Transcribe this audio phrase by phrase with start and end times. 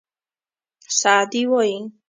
[0.99, 1.77] سعدي وایي.